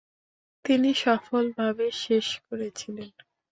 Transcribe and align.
তিনি 0.65 0.89
সফলভাবে 1.03 1.85
শেষ 2.03 2.27
করেছিলেন। 2.45 3.09